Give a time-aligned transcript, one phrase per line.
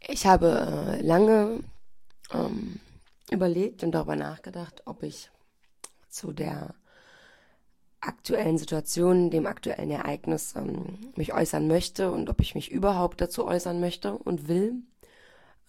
[0.00, 1.60] Ich habe äh, lange
[2.32, 2.80] ähm,
[3.30, 5.30] überlegt und darüber nachgedacht, ob ich
[6.08, 6.74] zu der
[8.00, 13.46] aktuellen Situation, dem aktuellen Ereignis ähm, mich äußern möchte und ob ich mich überhaupt dazu
[13.46, 14.74] äußern möchte und will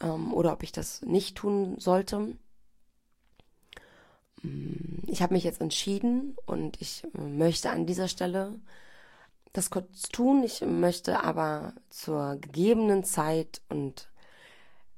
[0.02, 2.36] ähm, oder ob ich das nicht tun sollte.
[4.44, 8.60] Mm, ich habe mich jetzt entschieden und ich äh, möchte an dieser Stelle
[9.58, 10.44] das kurz tun.
[10.44, 14.10] Ich möchte aber zur gegebenen Zeit und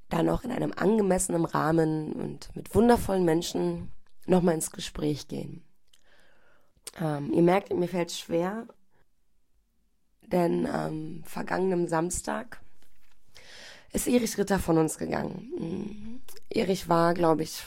[0.09, 3.91] dann auch in einem angemessenen Rahmen und mit wundervollen Menschen
[4.25, 5.63] nochmal ins Gespräch gehen.
[6.99, 8.67] Ähm, ihr merkt, mir fällt es schwer,
[10.27, 12.59] denn am vergangenen Samstag
[13.93, 15.51] ist Erich Ritter von uns gegangen.
[15.57, 16.21] Mhm.
[16.49, 17.63] Erich war, glaube ich,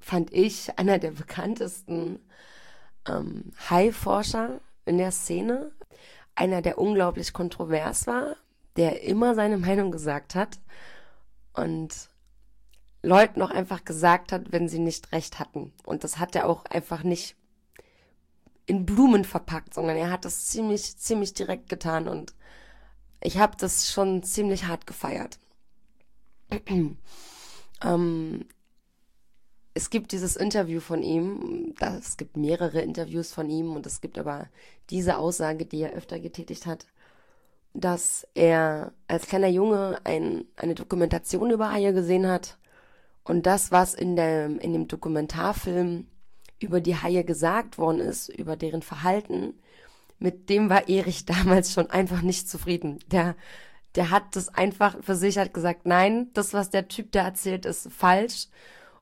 [0.00, 2.20] fand ich, einer der bekanntesten
[3.08, 5.72] ähm, High-Forscher in der Szene.
[6.36, 8.36] Einer, der unglaublich kontrovers war,
[8.76, 10.60] der immer seine Meinung gesagt hat
[11.52, 12.10] und
[13.02, 15.72] Leuten auch einfach gesagt hat, wenn sie nicht recht hatten.
[15.84, 17.36] Und das hat er auch einfach nicht
[18.66, 22.34] in Blumen verpackt, sondern er hat das ziemlich, ziemlich direkt getan und
[23.20, 25.38] ich habe das schon ziemlich hart gefeiert.
[27.82, 28.46] ähm,
[29.76, 34.18] es gibt dieses Interview von ihm, es gibt mehrere Interviews von ihm und es gibt
[34.18, 34.48] aber
[34.88, 36.86] diese Aussage, die er öfter getätigt hat,
[37.74, 42.56] dass er als kleiner Junge ein, eine Dokumentation über Haie gesehen hat
[43.22, 46.06] und das, was in, der, in dem Dokumentarfilm
[46.58, 49.52] über die Haie gesagt worden ist, über deren Verhalten,
[50.18, 52.98] mit dem war Erich damals schon einfach nicht zufrieden.
[53.08, 53.36] Der,
[53.94, 57.66] der hat das einfach für sich hat gesagt, nein, das, was der Typ da erzählt,
[57.66, 58.48] ist falsch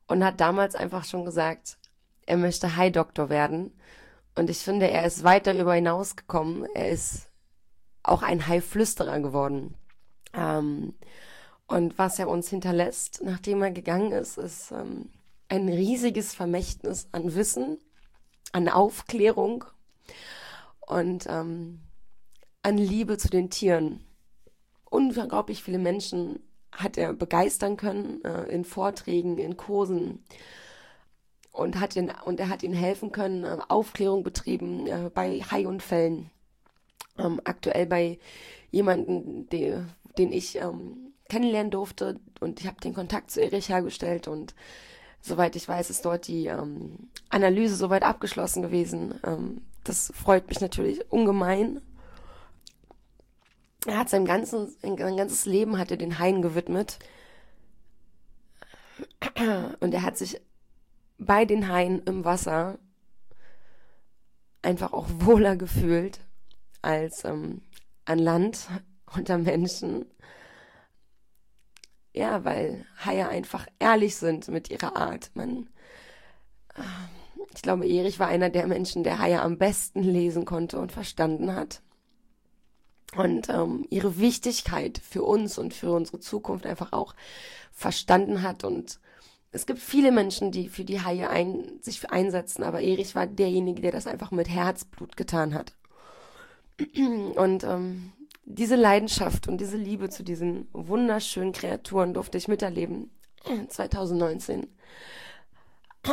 [0.06, 1.78] und hat damals einfach schon gesagt,
[2.27, 3.72] er möchte Hai-Doktor werden.
[4.34, 6.66] Und ich finde, er ist weiter über hinausgekommen.
[6.74, 7.30] Er ist
[8.02, 9.74] auch ein Hai-Flüsterer geworden.
[10.33, 10.94] Ähm,
[11.66, 15.11] und was er uns hinterlässt, nachdem er gegangen ist, ist ähm,
[15.48, 17.79] ein riesiges Vermächtnis an Wissen,
[18.52, 19.64] an Aufklärung
[20.80, 21.80] und ähm,
[22.62, 24.05] an Liebe zu den Tieren.
[24.90, 26.40] Unglaublich viele Menschen
[26.77, 30.24] hat er begeistern können äh, in Vorträgen, in Kursen
[31.52, 36.30] und hat ihn, und er hat ihnen helfen können, äh, Aufklärung betrieben äh, bei Haiunfällen.
[37.17, 38.18] Ähm, aktuell bei
[38.73, 39.74] jemanden, die,
[40.18, 44.55] den ich ähm, kennenlernen durfte und ich habe den Kontakt zu Erich hergestellt und
[45.20, 49.14] soweit ich weiß, ist dort die ähm, Analyse soweit abgeschlossen gewesen.
[49.24, 51.80] Ähm, das freut mich natürlich ungemein.
[53.86, 56.98] Er hat sein ganzes, sein ganzes Leben hat er den Haien gewidmet.
[59.80, 60.40] Und er hat sich
[61.18, 62.78] bei den Haien im Wasser
[64.62, 66.20] einfach auch wohler gefühlt
[66.83, 67.62] als ähm,
[68.05, 68.68] an Land
[69.14, 70.06] unter Menschen.
[72.12, 75.30] Ja, weil Haie einfach ehrlich sind mit ihrer Art.
[75.34, 75.68] Man,
[76.74, 76.83] äh,
[77.55, 81.55] ich glaube, Erich war einer der Menschen, der Haie am besten lesen konnte und verstanden
[81.55, 81.83] hat.
[83.17, 87.15] Und ähm, ihre Wichtigkeit für uns und für unsere Zukunft einfach auch
[87.73, 88.65] verstanden hat.
[88.65, 88.98] Und
[89.53, 93.83] es gibt viele Menschen, die für die Haie ein, sich einsetzen, aber Erich war derjenige,
[93.83, 95.75] der das einfach mit Herzblut getan hat.
[97.37, 98.13] Und ähm,
[98.47, 103.11] diese Leidenschaft und diese Liebe zu diesen wunderschönen Kreaturen durfte ich miterleben.
[103.69, 104.67] 2019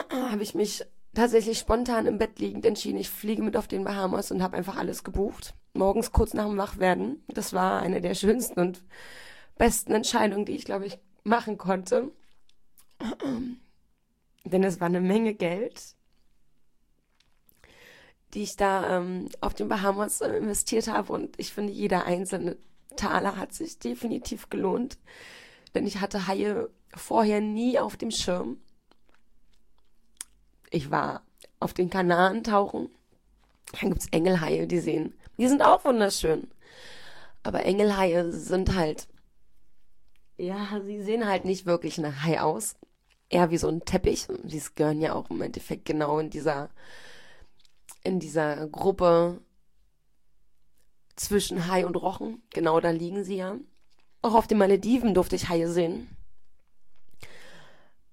[0.10, 4.32] habe ich mich tatsächlich spontan im Bett liegend entschieden, ich fliege mit auf den Bahamas
[4.32, 5.54] und habe einfach alles gebucht.
[5.74, 7.24] Morgens kurz nach dem Wachwerden.
[7.28, 8.84] Das war eine der schönsten und
[9.58, 12.12] besten Entscheidungen, die ich, glaube ich, machen konnte.
[14.44, 15.96] Denn es war eine Menge Geld
[18.34, 21.14] die ich da ähm, auf den Bahamas äh, investiert habe.
[21.14, 22.58] Und ich finde, jeder einzelne
[22.96, 24.98] Taler hat sich definitiv gelohnt.
[25.76, 28.62] Denn ich hatte Haie vorher nie auf dem Schirm.
[30.72, 31.22] Ich war
[31.60, 32.90] auf den Kanaren tauchen.
[33.74, 35.14] Da gibt's Engelhaie, die sehen.
[35.38, 36.50] Die sind auch wunderschön.
[37.44, 39.08] Aber Engelhaie sind halt,
[40.38, 42.76] ja, sie sehen halt nicht wirklich nach Hai aus.
[43.30, 44.28] Eher wie so ein Teppich.
[44.46, 46.70] Sie gehören ja auch im Endeffekt genau in dieser
[48.04, 49.42] in dieser Gruppe
[51.16, 52.42] zwischen Hai und Rochen.
[52.50, 53.58] Genau da liegen sie ja.
[54.22, 56.10] Auch auf den Malediven durfte ich Haie sehen.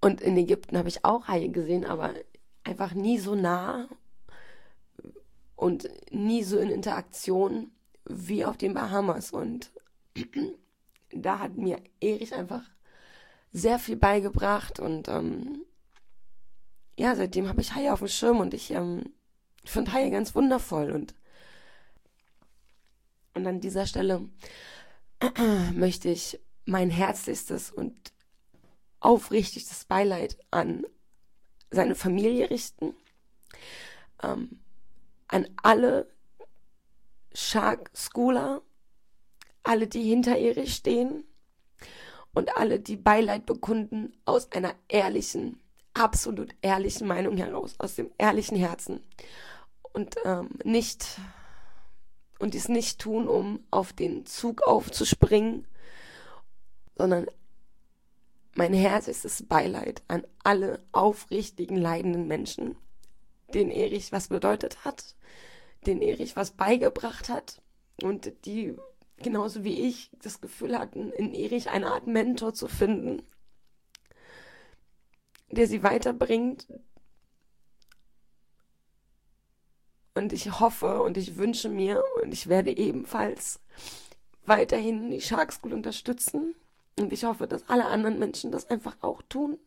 [0.00, 2.14] Und in Ägypten habe ich auch Haie gesehen, aber
[2.64, 3.88] einfach nie so nah
[5.56, 7.72] und nie so in Interaktion
[8.04, 9.30] wie auf den Bahamas.
[9.30, 9.70] Und
[11.10, 12.62] da hat mir Erich einfach
[13.52, 15.64] sehr viel beigebracht und ähm,
[16.98, 19.12] ja, seitdem habe ich Haie auf dem Schirm und ich ähm,
[19.64, 21.14] finde Haie ganz wundervoll und
[23.34, 24.28] Und an dieser Stelle
[25.74, 28.12] möchte ich mein herzlichstes und
[28.98, 30.84] aufrichtigstes Beileid an
[31.70, 32.94] seine Familie richten,
[34.22, 34.60] ähm,
[35.28, 36.08] an alle
[37.34, 38.62] Shark Schooler,
[39.62, 41.24] alle, die hinter Erich stehen
[42.34, 45.60] und alle, die Beileid bekunden aus einer ehrlichen,
[45.94, 49.00] absolut ehrlichen Meinung heraus, aus dem ehrlichen Herzen.
[49.92, 51.18] Und ähm, nicht
[52.38, 55.66] und dies nicht tun, um auf den Zug aufzuspringen,
[56.96, 57.26] sondern
[58.58, 62.76] mein Herz ist das Beileid an alle aufrichtigen, leidenden Menschen,
[63.54, 65.14] denen Erich was bedeutet hat,
[65.86, 67.62] denen Erich was beigebracht hat
[68.02, 68.76] und die
[69.18, 73.22] genauso wie ich das Gefühl hatten, in Erich eine Art Mentor zu finden,
[75.50, 76.66] der sie weiterbringt,
[80.14, 83.60] Und ich hoffe und ich wünsche mir und ich werde ebenfalls
[84.46, 86.56] weiterhin die Shark School unterstützen.
[86.98, 89.58] Und ich hoffe, dass alle anderen Menschen das einfach auch tun.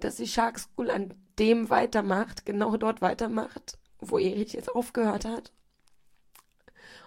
[0.00, 5.52] Dass die Shark School an dem weitermacht, genau dort weitermacht, wo Erich jetzt aufgehört hat.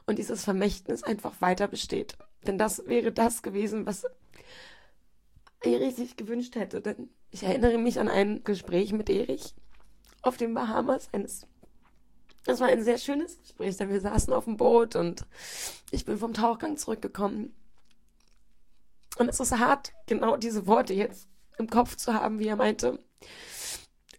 [0.06, 2.18] Und dieses Vermächtnis einfach weiter besteht.
[2.46, 4.06] Denn das wäre das gewesen, was
[5.64, 6.82] Erich sich gewünscht hätte.
[6.82, 9.56] Denn ich erinnere mich an ein Gespräch mit Erich
[10.22, 11.48] auf den Bahamas, eines
[12.46, 15.26] das war ein sehr schönes Gespräch, denn wir saßen auf dem Boot und
[15.90, 17.56] ich bin vom Tauchgang zurückgekommen.
[19.18, 21.28] Und es ist hart, genau diese Worte jetzt
[21.58, 23.00] im Kopf zu haben, wie er meinte.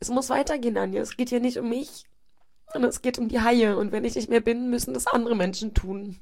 [0.00, 1.02] Es muss weitergehen, Anja.
[1.02, 2.04] Es geht hier nicht um mich,
[2.72, 3.76] sondern es geht um die Haie.
[3.76, 6.18] Und wenn ich nicht mehr bin, müssen das andere Menschen tun.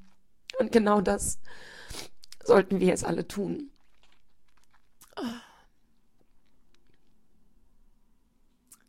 [0.58, 1.38] Und genau das
[2.42, 3.70] sollten wir jetzt alle tun.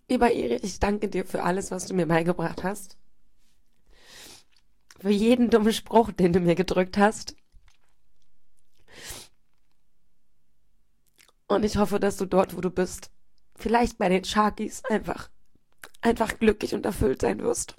[0.10, 2.98] Lieber Erich, ich danke dir für alles, was du mir beigebracht hast
[5.06, 7.36] für jeden dummen Spruch, den du mir gedrückt hast.
[11.48, 13.12] Und ich hoffe, dass du dort, wo du bist,
[13.56, 15.30] vielleicht bei den Sharkies einfach,
[16.02, 17.76] einfach glücklich und erfüllt sein wirst.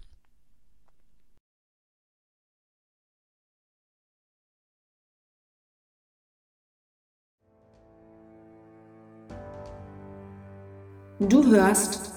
[11.18, 12.12] Du hörst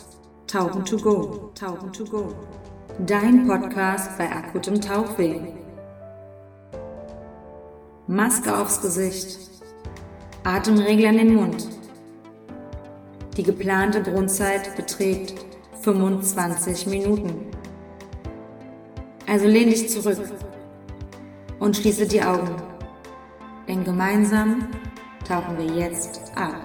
[0.45, 2.35] Tauchen to go, Tauchen to go
[3.05, 5.39] dein Podcast bei akutem Tauchweh.
[8.07, 9.48] Maske aufs Gesicht,
[10.43, 11.67] Atemregler in den Mund.
[13.35, 15.33] Die geplante Grundzeit beträgt
[15.81, 17.51] 25 Minuten.
[19.27, 20.17] Also lehn dich zurück
[21.59, 22.55] und schließe die Augen,
[23.67, 24.69] denn gemeinsam
[25.27, 26.55] tauchen wir jetzt ab.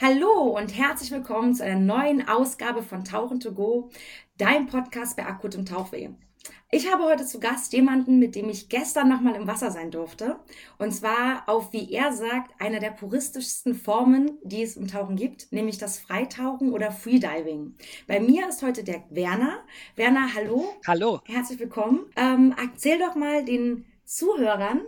[0.00, 3.90] Hallo und herzlich willkommen zu einer neuen Ausgabe von Tauchen to Go,
[4.38, 6.10] dein Podcast bei akutem Tauchweh.
[6.70, 10.36] Ich habe heute zu Gast jemanden, mit dem ich gestern nochmal im Wasser sein durfte.
[10.78, 15.52] Und zwar auf, wie er sagt, einer der puristischsten Formen, die es im Tauchen gibt,
[15.52, 17.74] nämlich das Freitauchen oder Freediving.
[18.06, 19.60] Bei mir ist heute der Werner.
[19.96, 20.64] Werner, hallo.
[20.86, 21.20] Hallo.
[21.26, 22.06] Herzlich willkommen.
[22.16, 24.80] Ähm, erzähl doch mal den Zuhörern,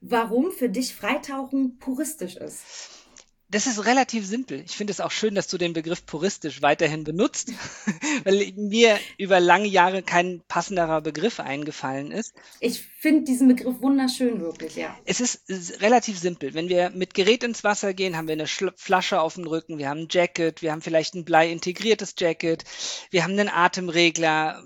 [0.00, 2.93] warum für dich Freitauchen puristisch ist.
[3.54, 4.64] Das ist relativ simpel.
[4.66, 7.52] Ich finde es auch schön, dass du den Begriff puristisch weiterhin benutzt,
[8.24, 12.34] weil mir über lange Jahre kein passenderer Begriff eingefallen ist.
[12.58, 14.98] Ich finde diesen Begriff wunderschön, wirklich, ja.
[15.04, 16.52] Es ist relativ simpel.
[16.54, 19.88] Wenn wir mit Gerät ins Wasser gehen, haben wir eine Flasche auf dem Rücken, wir
[19.88, 22.64] haben ein Jacket, wir haben vielleicht ein Blei-integriertes Jacket,
[23.10, 24.64] wir haben einen Atemregler,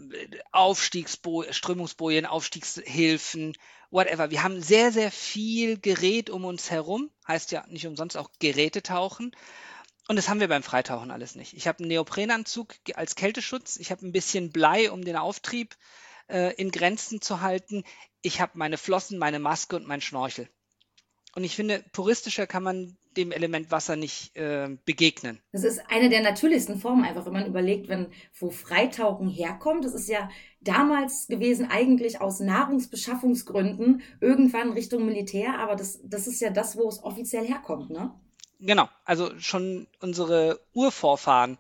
[0.51, 3.53] Aufstiegsbo Strömungsbojen, Aufstiegshilfen,
[3.91, 4.31] whatever.
[4.31, 7.11] Wir haben sehr, sehr viel Gerät um uns herum.
[7.27, 9.35] Heißt ja nicht umsonst auch Geräte tauchen.
[10.09, 11.53] Und das haben wir beim Freitauchen alles nicht.
[11.55, 13.77] Ich habe einen Neoprenanzug als Kälteschutz.
[13.77, 15.77] Ich habe ein bisschen Blei, um den Auftrieb
[16.29, 17.85] äh, in Grenzen zu halten.
[18.23, 20.49] Ich habe meine Flossen, meine Maske und mein Schnorchel.
[21.35, 25.41] Und ich finde, puristischer kann man dem Element Wasser nicht äh, begegnen.
[25.53, 28.07] Das ist eine der natürlichsten Formen, einfach wenn man überlegt, wenn
[28.39, 29.85] wo Freitauchen herkommt.
[29.85, 36.41] Das ist ja damals gewesen eigentlich aus Nahrungsbeschaffungsgründen irgendwann Richtung Militär, aber das, das ist
[36.41, 38.15] ja das, wo es offiziell herkommt, ne?
[38.61, 41.59] Genau, also schon unsere Urvorfahren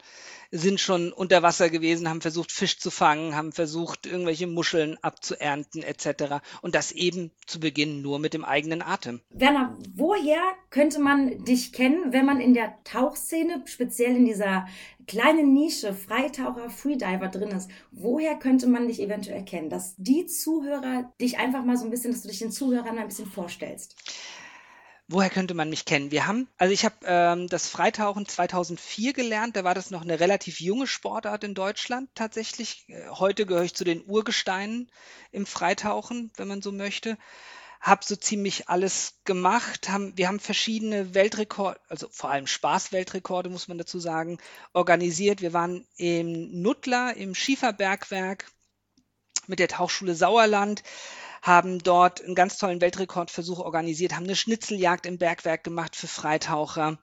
[0.50, 5.82] sind schon unter Wasser gewesen, haben versucht, Fisch zu fangen, haben versucht, irgendwelche Muscheln abzuernten
[5.82, 6.40] etc.
[6.62, 9.20] Und das eben zu Beginn nur mit dem eigenen Atem.
[9.30, 10.40] Werner, woher
[10.70, 14.66] könnte man dich kennen, wenn man in der Tauchszene, speziell in dieser
[15.06, 17.70] kleinen Nische Freitaucher, Freediver drin ist?
[17.90, 19.70] Woher könnte man dich eventuell kennen?
[19.70, 23.08] Dass die Zuhörer dich einfach mal so ein bisschen, dass du dich den Zuhörern ein
[23.08, 23.96] bisschen vorstellst.
[25.10, 26.10] Woher könnte man mich kennen?
[26.10, 29.56] Wir haben, also ich habe ähm, das Freitauchen 2004 gelernt.
[29.56, 32.84] Da war das noch eine relativ junge Sportart in Deutschland tatsächlich.
[32.88, 34.90] Äh, heute gehöre ich zu den Urgesteinen
[35.32, 37.16] im Freitauchen, wenn man so möchte.
[37.80, 39.88] Hab so ziemlich alles gemacht.
[39.88, 44.36] Haben, wir haben verschiedene Weltrekorde, also vor allem Spaßweltrekorde, muss man dazu sagen,
[44.74, 45.40] organisiert.
[45.40, 48.44] Wir waren im Nuttler, im Schieferbergwerk
[49.46, 50.82] mit der Tauchschule Sauerland
[51.42, 56.98] haben dort einen ganz tollen Weltrekordversuch organisiert, haben eine Schnitzeljagd im Bergwerk gemacht für Freitaucher.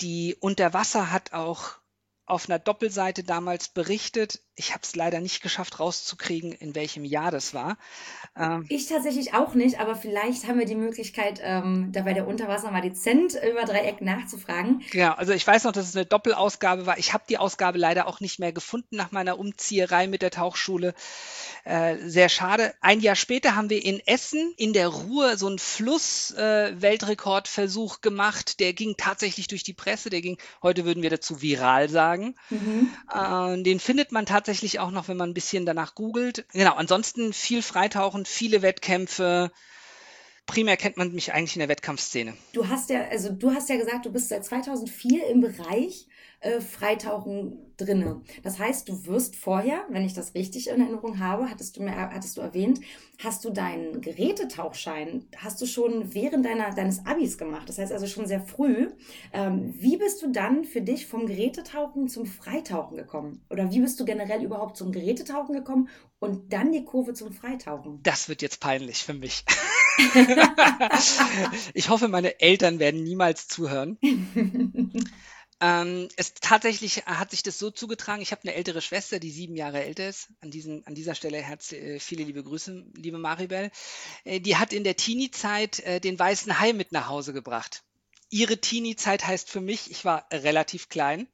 [0.00, 1.78] Die Unterwasser hat auch
[2.26, 4.40] auf einer Doppelseite damals berichtet.
[4.56, 7.78] Ich habe es leider nicht geschafft rauszukriegen, in welchem Jahr das war.
[8.36, 12.26] Ähm, ich tatsächlich auch nicht, aber vielleicht haben wir die Möglichkeit, ähm, da bei der
[12.26, 14.82] Unterwasser mal dezent über Dreieck nachzufragen.
[14.92, 16.98] Ja, also ich weiß noch, dass es eine Doppelausgabe war.
[16.98, 20.94] Ich habe die Ausgabe leider auch nicht mehr gefunden nach meiner Umzieherei mit der Tauchschule.
[21.64, 22.74] Äh, sehr schade.
[22.80, 28.58] Ein Jahr später haben wir in Essen in der Ruhr so einen Fluss-Weltrekordversuch äh, gemacht.
[28.58, 30.10] Der ging tatsächlich durch die Presse.
[30.10, 32.15] Der ging, heute würden wir dazu viral sagen.
[32.50, 32.90] Mhm.
[33.12, 36.46] Äh, den findet man tatsächlich tatsächlich auch noch, wenn man ein bisschen danach googelt.
[36.52, 39.50] Genau, ansonsten viel Freitauchen, viele Wettkämpfe.
[40.46, 42.34] Primär kennt man mich eigentlich in der Wettkampfszene.
[42.52, 46.06] Du hast ja, also du hast ja gesagt, du bist seit 2004 im Bereich
[46.40, 48.22] äh, Freitauchen drinne.
[48.42, 51.94] Das heißt, du wirst vorher, wenn ich das richtig in Erinnerung habe, hattest du mir,
[51.94, 52.80] hattest du erwähnt,
[53.22, 57.68] hast du deinen Gerätetauchschein, hast du schon während deiner, deines Abis gemacht.
[57.68, 58.88] Das heißt also schon sehr früh.
[59.32, 63.44] Ähm, wie bist du dann für dich vom Gerätetauchen zum Freitauchen gekommen?
[63.50, 65.88] Oder wie bist du generell überhaupt zum Gerätetauchen gekommen
[66.18, 68.00] und dann die Kurve zum Freitauchen?
[68.02, 69.44] Das wird jetzt peinlich für mich.
[71.74, 73.98] ich hoffe, meine Eltern werden niemals zuhören.
[75.60, 78.20] Ähm, es tatsächlich hat sich das so zugetragen.
[78.20, 80.28] Ich habe eine ältere Schwester, die sieben Jahre älter ist.
[80.40, 83.70] An, diesen, an dieser Stelle herz, äh, viele liebe Grüße, liebe Maribel.
[84.24, 87.84] Äh, die hat in der Teenie-Zeit äh, den weißen Hai mit nach Hause gebracht.
[88.28, 91.26] Ihre Teenie-Zeit heißt für mich, ich war relativ klein.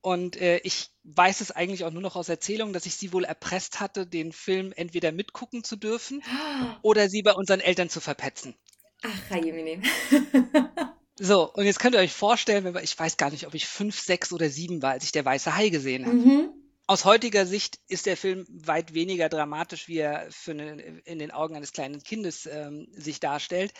[0.00, 3.24] Und äh, ich weiß es eigentlich auch nur noch aus Erzählungen, dass ich sie wohl
[3.24, 6.22] erpresst hatte, den Film entweder mitgucken zu dürfen
[6.82, 8.54] oder sie bei unseren Eltern zu verpetzen.
[9.02, 9.82] Ach, Jemine.
[11.18, 13.66] So, und jetzt könnt ihr euch vorstellen, wenn wir, ich weiß gar nicht, ob ich
[13.66, 16.16] fünf, sechs oder sieben war, als ich der weiße Hai gesehen habe.
[16.16, 16.50] Mhm.
[16.86, 21.30] Aus heutiger Sicht ist der Film weit weniger dramatisch, wie er für eine, in den
[21.30, 23.72] Augen eines kleinen Kindes ähm, sich darstellt.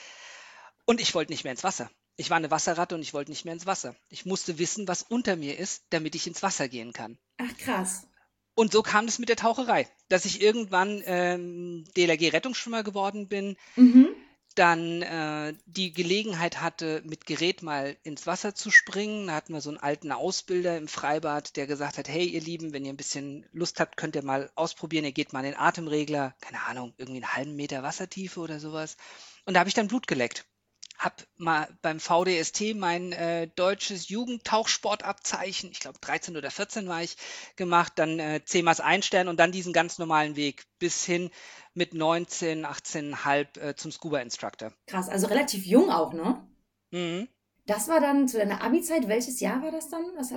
[0.85, 1.91] Und ich wollte nicht mehr ins Wasser.
[2.17, 3.97] Ich war eine Wasserratte und ich wollte nicht mehr ins Wasser.
[4.09, 7.19] Ich musste wissen, was unter mir ist, damit ich ins Wasser gehen kann.
[7.39, 8.07] Ach krass.
[8.55, 13.57] Und so kam es mit der Taucherei, dass ich irgendwann ähm, DLRG-Rettungsschwimmer geworden bin.
[13.77, 14.15] Mhm
[14.55, 19.27] dann äh, die Gelegenheit hatte, mit Gerät mal ins Wasser zu springen.
[19.29, 22.73] Da hatten wir so einen alten Ausbilder im Freibad, der gesagt hat, hey ihr Lieben,
[22.73, 25.59] wenn ihr ein bisschen Lust habt, könnt ihr mal ausprobieren, ihr geht mal in den
[25.59, 28.97] Atemregler, keine Ahnung, irgendwie einen halben Meter Wassertiefe oder sowas.
[29.47, 30.45] Und da habe ich dann Blut geleckt
[31.05, 37.17] habe mal beim VDST mein äh, deutsches Jugendtauchsportabzeichen, ich glaube 13 oder 14 war ich,
[37.57, 41.31] gemacht, dann äh, 10 mal ein Stern und dann diesen ganz normalen Weg bis hin
[41.75, 44.73] mit 19, 18,5 äh, zum Scuba Instructor.
[44.87, 46.47] Krass, also relativ jung auch, ne?
[46.91, 47.29] Mhm.
[47.67, 49.07] Das war dann zu deiner Abi-Zeit.
[49.07, 50.05] Welches Jahr war das dann?
[50.17, 50.33] Das,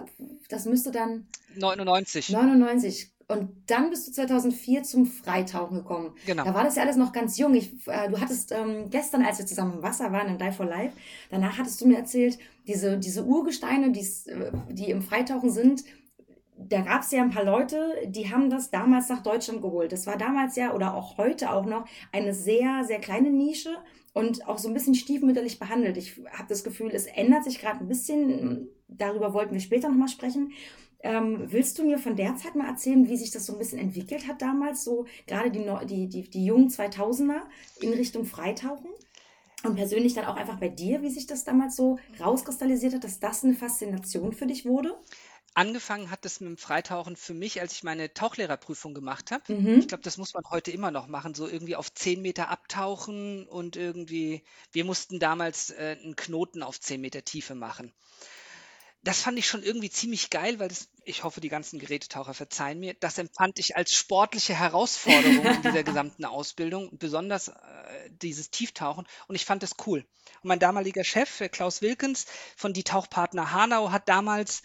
[0.48, 1.28] das müsste dann.
[1.56, 2.30] 99.
[2.30, 3.15] 99.
[3.28, 6.14] Und dann bist du 2004 zum Freitauchen gekommen.
[6.28, 6.44] Genau.
[6.44, 7.56] Da war das ja alles noch ganz jung.
[7.56, 10.66] Ich, äh, du hattest ähm, gestern, als wir zusammen im Wasser waren, im Dive for
[10.66, 10.96] Life,
[11.32, 15.84] danach hattest du mir erzählt, diese, diese Urgesteine, äh, die im Freitauchen sind,
[16.58, 19.92] da gab es ja ein paar Leute, die haben das damals nach Deutschland geholt.
[19.92, 23.76] Das war damals ja oder auch heute auch noch eine sehr, sehr kleine Nische
[24.14, 25.98] und auch so ein bisschen stiefmütterlich behandelt.
[25.98, 28.70] Ich habe das Gefühl, es ändert sich gerade ein bisschen.
[28.88, 30.54] Darüber wollten wir später nochmal sprechen.
[31.06, 33.78] Ähm, willst du mir von der Zeit mal erzählen, wie sich das so ein bisschen
[33.78, 37.42] entwickelt hat damals, so gerade die, die, die, die jungen 2000er
[37.80, 38.90] in Richtung Freitauchen?
[39.64, 43.20] Und persönlich dann auch einfach bei dir, wie sich das damals so rauskristallisiert hat, dass
[43.20, 44.98] das eine Faszination für dich wurde?
[45.54, 49.54] Angefangen hat es mit dem Freitauchen für mich, als ich meine Tauchlehrerprüfung gemacht habe.
[49.54, 49.80] Mhm.
[49.80, 53.48] Ich glaube, das muss man heute immer noch machen, so irgendwie auf 10 Meter abtauchen
[53.48, 57.94] und irgendwie, wir mussten damals äh, einen Knoten auf 10 Meter Tiefe machen.
[59.06, 62.80] Das fand ich schon irgendwie ziemlich geil, weil das, ich hoffe, die ganzen Gerätetaucher verzeihen
[62.80, 69.06] mir, das empfand ich als sportliche Herausforderung in dieser gesamten Ausbildung, besonders äh, dieses Tieftauchen
[69.28, 70.06] und ich fand das cool.
[70.42, 72.26] Und mein damaliger Chef, Klaus Wilkens
[72.58, 74.64] von Die Tauchpartner Hanau, hat damals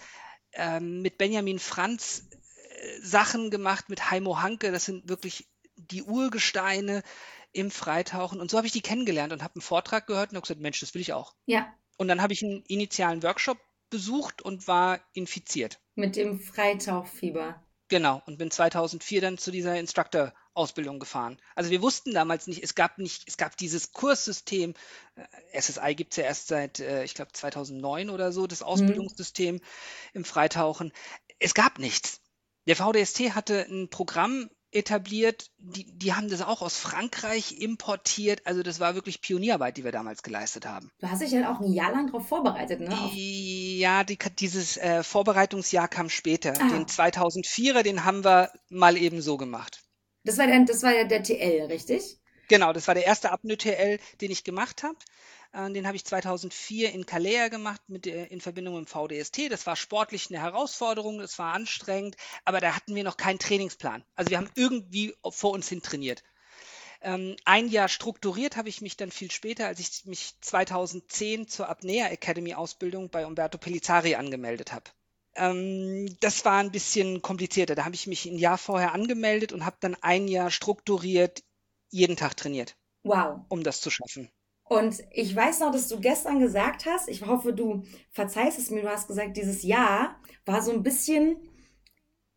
[0.54, 7.02] ähm, mit Benjamin Franz äh, Sachen gemacht, mit Heimo Hanke, das sind wirklich die Urgesteine
[7.52, 8.40] im Freitauchen.
[8.40, 10.80] Und so habe ich die kennengelernt und habe einen Vortrag gehört und habe gesagt, Mensch,
[10.80, 11.34] das will ich auch.
[11.46, 11.72] Ja.
[11.98, 13.58] Und dann habe ich einen initialen Workshop
[13.90, 15.80] besucht und war infiziert.
[15.94, 17.62] Mit dem Freitauchfieber.
[17.88, 21.38] Genau, und bin 2004 dann zu dieser Instructor Ausbildung gefahren.
[21.54, 24.74] Also wir wussten damals nicht, es gab nicht, es gab dieses Kurssystem,
[25.16, 28.66] äh, SSI gibt es ja erst seit, äh, ich glaube, 2009 oder so, das mhm.
[28.66, 29.60] Ausbildungssystem mhm.
[30.12, 30.92] im Freitauchen.
[31.38, 32.20] Es gab nichts.
[32.66, 38.42] Der VDST hatte ein Programm etabliert, die, die haben das auch aus Frankreich importiert.
[38.46, 40.90] Also das war wirklich Pionierarbeit, die wir damals geleistet haben.
[41.00, 43.10] Du hast dich ja auch ein Jahr lang darauf vorbereitet, ne?
[43.14, 46.54] Ja, die, dieses äh, Vorbereitungsjahr kam später.
[46.60, 46.68] Ah.
[46.68, 49.82] Den 2004er, den haben wir mal eben so gemacht.
[50.24, 52.18] Das war, der, das war ja der TL, richtig?
[52.48, 54.96] Genau, das war der erste Apnoe-TL, den ich gemacht habe.
[55.52, 59.50] Äh, den habe ich 2004 in Calais gemacht mit, in Verbindung mit dem VDST.
[59.50, 64.04] Das war sportlich eine Herausforderung, das war anstrengend, aber da hatten wir noch keinen Trainingsplan.
[64.14, 66.22] Also wir haben irgendwie vor uns hin trainiert.
[67.02, 71.68] Ähm, ein Jahr strukturiert habe ich mich dann viel später, als ich mich 2010 zur
[71.68, 74.84] Apnea Academy Ausbildung bei Umberto Pellizzari angemeldet habe.
[75.34, 77.74] Ähm, das war ein bisschen komplizierter.
[77.74, 81.42] Da habe ich mich ein Jahr vorher angemeldet und habe dann ein Jahr strukturiert
[81.88, 82.76] jeden Tag trainiert.
[83.02, 83.46] Wow.
[83.48, 84.30] Um das zu schaffen.
[84.70, 88.82] Und ich weiß noch, dass du gestern gesagt hast, ich hoffe, du verzeihst es mir,
[88.82, 90.14] du hast gesagt, dieses Jahr
[90.46, 91.38] war so ein bisschen,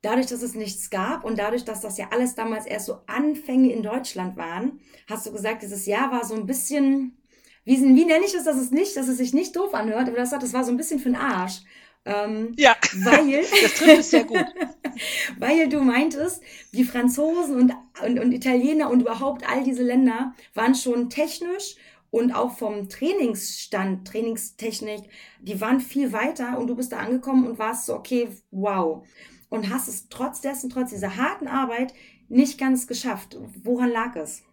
[0.02, 3.72] dadurch, dass es nichts gab und dadurch, dass das ja alles damals erst so Anfänge
[3.72, 7.22] in Deutschland waren, hast du gesagt, dieses Jahr war so ein bisschen,
[7.66, 10.18] wie, wie nenne ich das, dass es nicht, dass es sich nicht doof anhört, aber
[10.18, 11.62] das, das war so ein bisschen für den Arsch.
[12.04, 14.44] Ähm, ja, weil, das trifft es sehr gut.
[15.38, 17.74] weil du meintest, die Franzosen und,
[18.04, 21.76] und, und Italiener und überhaupt all diese Länder waren schon technisch
[22.14, 25.10] und auch vom Trainingsstand, Trainingstechnik,
[25.42, 29.04] die waren viel weiter und du bist da angekommen und warst so, okay, wow.
[29.50, 31.92] Und hast es trotz dessen, trotz dieser harten Arbeit
[32.30, 33.36] nicht ganz geschafft.
[33.64, 34.44] Woran lag es?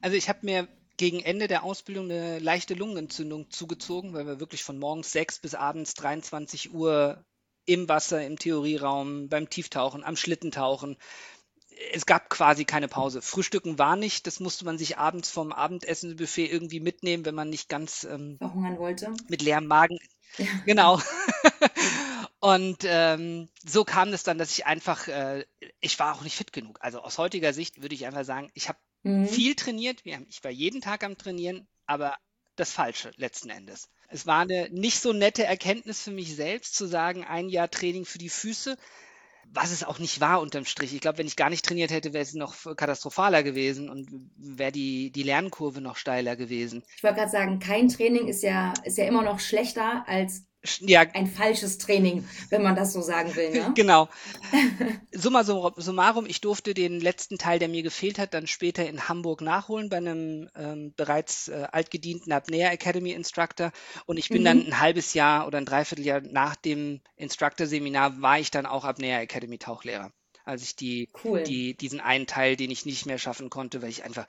[0.00, 4.62] Also ich habe mir gegen Ende der Ausbildung eine leichte Lungenentzündung zugezogen, weil wir wirklich
[4.62, 7.24] von morgens 6 bis abends 23 Uhr
[7.66, 10.96] im Wasser, im Theorieraum, beim Tieftauchen, am Schlittentauchen
[11.92, 13.22] es gab quasi keine Pause.
[13.22, 17.68] Frühstücken war nicht, das musste man sich abends vom Abendessenbuffet irgendwie mitnehmen, wenn man nicht
[17.68, 19.12] ganz ähm, verhungern wollte.
[19.28, 19.98] Mit leerem Magen.
[20.38, 20.46] Ja.
[20.66, 21.00] Genau.
[22.40, 25.44] Und ähm, so kam es dann, dass ich einfach, äh,
[25.80, 26.78] ich war auch nicht fit genug.
[26.80, 29.28] Also aus heutiger Sicht würde ich einfach sagen, ich habe mhm.
[29.28, 32.16] viel trainiert, ich war jeden Tag am Trainieren, aber
[32.56, 33.90] das Falsche letzten Endes.
[34.08, 38.06] Es war eine nicht so nette Erkenntnis für mich selbst zu sagen, ein Jahr Training
[38.06, 38.78] für die Füße
[39.52, 40.94] was es auch nicht war unterm Strich.
[40.94, 44.72] Ich glaube, wenn ich gar nicht trainiert hätte, wäre es noch katastrophaler gewesen und wäre
[44.72, 46.82] die, die Lernkurve noch steiler gewesen.
[46.96, 50.44] Ich wollte gerade sagen, kein Training ist ja, ist ja immer noch schlechter als
[50.80, 51.00] ja.
[51.14, 53.50] ein falsches Training, wenn man das so sagen will.
[53.50, 53.72] Ne?
[53.74, 54.08] genau.
[55.12, 59.40] Summa summarum, ich durfte den letzten Teil, der mir gefehlt hat, dann später in Hamburg
[59.40, 63.72] nachholen bei einem ähm, bereits äh, altgedienten Apnea Academy Instructor.
[64.06, 64.44] Und ich bin mhm.
[64.44, 69.20] dann ein halbes Jahr oder ein Dreivierteljahr nach dem Instructor-Seminar war ich dann auch Apnea
[69.20, 70.12] Academy Tauchlehrer
[70.50, 71.42] als ich die, cool.
[71.44, 74.26] die, diesen einen Teil, den ich nicht mehr schaffen konnte, weil ich einfach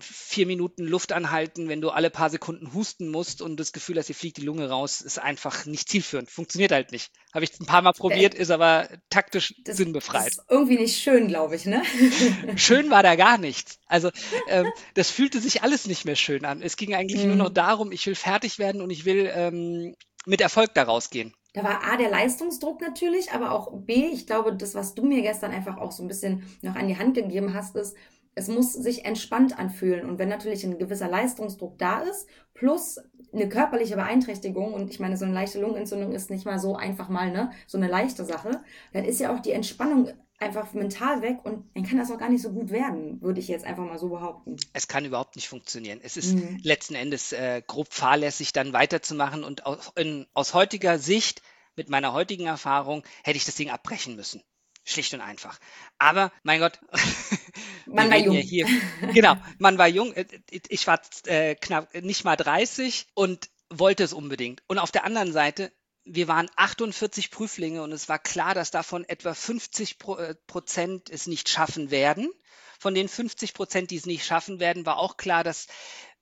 [0.00, 4.08] vier Minuten Luft anhalten, wenn du alle paar Sekunden husten musst und das Gefühl hast,
[4.08, 6.30] dir fliegt die Lunge raus, ist einfach nicht zielführend.
[6.30, 7.12] Funktioniert halt nicht.
[7.34, 10.26] Habe ich ein paar Mal probiert, äh, ist aber taktisch das, sinnbefreit.
[10.26, 11.82] Das ist irgendwie nicht schön, glaube ich, ne?
[12.56, 13.78] schön war da gar nichts.
[13.86, 14.10] Also
[14.48, 16.62] ähm, das fühlte sich alles nicht mehr schön an.
[16.62, 17.28] Es ging eigentlich mhm.
[17.28, 21.34] nur noch darum, ich will fertig werden und ich will ähm, mit Erfolg daraus gehen.
[21.54, 25.22] Da war A, der Leistungsdruck natürlich, aber auch B, ich glaube, das, was du mir
[25.22, 27.96] gestern einfach auch so ein bisschen noch an die Hand gegeben hast, ist,
[28.34, 30.08] es muss sich entspannt anfühlen.
[30.08, 32.98] Und wenn natürlich ein gewisser Leistungsdruck da ist, plus
[33.32, 37.08] eine körperliche Beeinträchtigung, und ich meine, so eine leichte Lungenentzündung ist nicht mal so einfach
[37.08, 38.60] mal, ne, so eine leichte Sache,
[38.92, 42.28] dann ist ja auch die Entspannung einfach mental weg und dann kann das auch gar
[42.28, 44.56] nicht so gut werden, würde ich jetzt einfach mal so behaupten.
[44.72, 46.00] Es kann überhaupt nicht funktionieren.
[46.02, 46.58] Es ist mhm.
[46.62, 51.42] letzten Endes äh, grob fahrlässig, dann weiterzumachen und aus, in, aus heutiger Sicht,
[51.76, 54.42] mit meiner heutigen Erfahrung, hätte ich das Ding abbrechen müssen.
[54.84, 55.58] Schlicht und einfach.
[55.98, 56.78] Aber, mein Gott,
[57.86, 58.36] man war jung.
[58.36, 58.66] Hier,
[59.14, 60.12] genau, man war jung.
[60.12, 64.62] Äh, ich war äh, knapp nicht mal 30 und wollte es unbedingt.
[64.66, 65.72] Und auf der anderen Seite
[66.04, 71.26] wir waren 48 Prüflinge und es war klar, dass davon etwa 50 äh, Prozent es
[71.26, 72.30] nicht schaffen werden.
[72.78, 75.66] Von den 50 Prozent, die es nicht schaffen werden, war auch klar, dass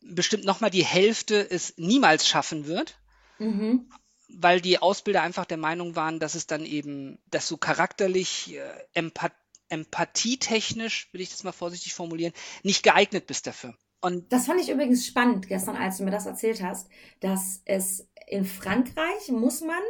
[0.00, 2.98] bestimmt nochmal die Hälfte es niemals schaffen wird.
[3.38, 3.90] Mhm.
[4.28, 8.72] Weil die Ausbilder einfach der Meinung waren, dass es dann eben, dass du charakterlich, äh,
[8.94, 9.34] empath
[9.68, 13.74] empathietechnisch, will ich das mal vorsichtig formulieren, nicht geeignet bist dafür.
[14.02, 16.88] Und das fand ich übrigens spannend gestern, als du mir das erzählt hast,
[17.20, 19.80] dass es in Frankreich muss man,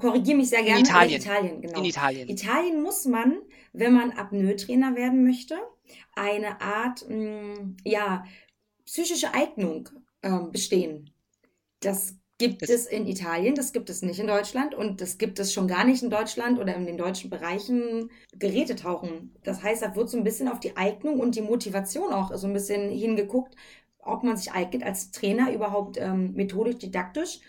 [0.00, 1.20] korrigiere mich sehr gerne, in Italien.
[1.20, 1.78] Italien, genau.
[1.78, 2.28] In Italien.
[2.28, 3.38] Italien muss man,
[3.72, 5.58] wenn man Apnoe-Trainer werden möchte,
[6.14, 8.24] eine Art, mh, mm, ja,
[8.84, 9.88] psychische Eignung
[10.22, 11.10] äh, bestehen.
[11.80, 15.38] Das gibt das, es in Italien, das gibt es nicht in Deutschland und das gibt
[15.38, 19.36] es schon gar nicht in Deutschland oder in den deutschen Bereichen Gerätetauchen.
[19.44, 22.46] Das heißt, da wird so ein bisschen auf die Eignung und die Motivation auch so
[22.46, 23.54] ein bisschen hingeguckt,
[23.98, 27.40] ob man sich eignet als Trainer überhaupt ähm, methodisch, didaktisch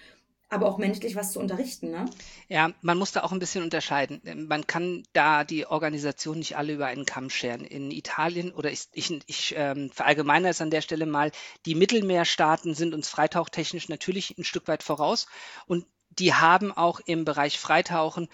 [0.52, 1.92] aber auch menschlich was zu unterrichten.
[1.92, 2.06] Ne?
[2.50, 4.22] Ja, man muss da auch ein bisschen unterscheiden.
[4.48, 7.64] Man kann da die Organisation nicht alle über einen Kamm scheren.
[7.64, 11.32] In Italien oder ich, ich, ich ähm, verallgemeine es an der Stelle mal,
[11.66, 15.28] die Mittelmeerstaaten sind uns freitauchtechnisch natürlich ein Stück weit voraus
[15.68, 18.28] und die haben auch im Bereich Freitauchen,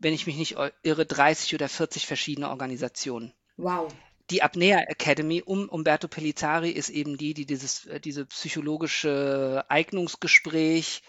[0.00, 3.32] wenn ich mich nicht irre, 30 oder 40 verschiedene Organisationen.
[3.56, 3.94] Wow
[4.30, 11.02] die Apnea Academy um Umberto Pellizzari ist eben die, die dieses, äh, diese psychologische Eignungsgespräch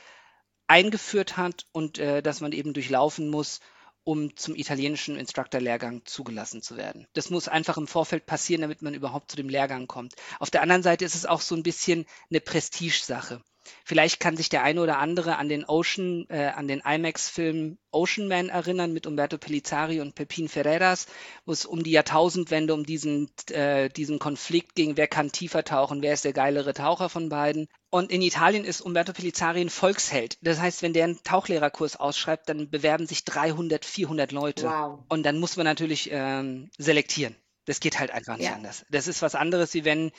[0.67, 3.59] eingeführt hat und äh, dass man eben durchlaufen muss,
[4.03, 7.07] um zum italienischen Instructor-Lehrgang zugelassen zu werden.
[7.13, 10.13] Das muss einfach im Vorfeld passieren, damit man überhaupt zu dem Lehrgang kommt.
[10.39, 13.41] Auf der anderen Seite ist es auch so ein bisschen eine Prestigesache.
[13.83, 18.27] Vielleicht kann sich der eine oder andere an den Ocean, äh, an den IMAX-Film Ocean
[18.27, 21.07] Man erinnern mit Umberto Pellizzari und Pepin Ferreras,
[21.45, 26.01] wo es um die Jahrtausendwende, um diesen, äh, diesen Konflikt ging, wer kann tiefer tauchen,
[26.01, 27.67] wer ist der geilere Taucher von beiden.
[27.89, 30.37] Und in Italien ist Umberto Pellizzari ein Volksheld.
[30.41, 34.65] Das heißt, wenn der einen Tauchlehrerkurs ausschreibt, dann bewerben sich 300, 400 Leute.
[34.67, 34.99] Wow.
[35.07, 37.37] Und dann muss man natürlich ähm, selektieren.
[37.65, 38.55] Das geht halt einfach nicht ja.
[38.55, 38.85] anders.
[38.89, 40.11] Das ist was anderes, wie wenn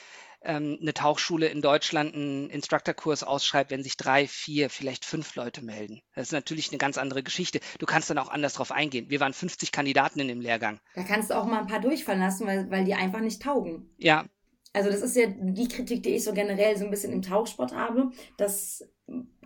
[0.43, 5.65] ähm, eine Tauchschule in Deutschland einen Instructor-Kurs ausschreibt, wenn sich drei, vier, vielleicht fünf Leute
[5.65, 6.01] melden.
[6.15, 7.61] Das ist natürlich eine ganz andere Geschichte.
[7.79, 9.11] Du kannst dann auch anders drauf eingehen.
[9.11, 10.81] Wir waren 50 Kandidaten in dem Lehrgang.
[10.95, 13.91] Da kannst du auch mal ein paar durchfallen lassen, weil, weil die einfach nicht taugen.
[13.99, 14.25] Ja.
[14.73, 17.75] Also das ist ja die Kritik, die ich so generell so ein bisschen im Tauchsport
[17.75, 18.85] habe, dass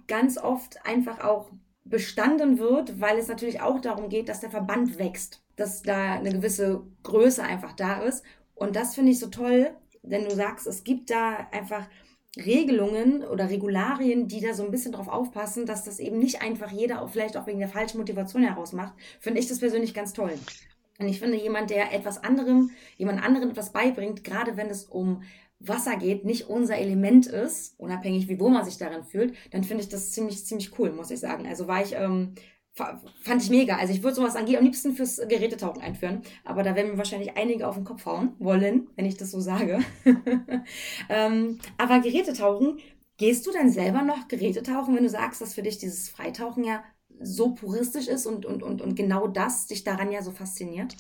[0.08, 1.50] ganz oft einfach auch
[1.84, 6.32] bestanden wird, weil es natürlich auch darum geht, dass der Verband wächst, dass da eine
[6.32, 8.24] gewisse Größe einfach da ist.
[8.54, 9.70] Und das finde ich so toll,
[10.02, 11.86] denn du sagst, es gibt da einfach
[12.36, 16.70] Regelungen oder Regularien, die da so ein bisschen drauf aufpassen, dass das eben nicht einfach
[16.70, 20.12] jeder auch vielleicht auch wegen der falschen Motivation heraus macht, finde ich das persönlich ganz
[20.12, 20.32] toll.
[20.98, 25.22] Und ich finde, jemand, der etwas anderem, jemand anderen etwas beibringt, gerade wenn es um
[25.58, 29.82] Wasser geht, nicht unser Element ist, unabhängig wie wo man sich darin fühlt, dann finde
[29.82, 31.46] ich das ziemlich, ziemlich cool, muss ich sagen.
[31.46, 32.34] Also war ich ähm,
[33.22, 33.76] fand ich mega.
[33.76, 37.66] Also ich würde sowas am liebsten fürs Gerätetauchen einführen, aber da werden mir wahrscheinlich einige
[37.66, 39.80] auf den Kopf hauen wollen, wenn ich das so sage.
[41.08, 42.78] ähm, aber Gerätetauchen,
[43.16, 46.82] gehst du dann selber noch Gerätetauchen, wenn du sagst, dass für dich dieses Freitauchen ja
[47.20, 50.96] so puristisch ist und, und, und, und genau das dich daran ja so fasziniert?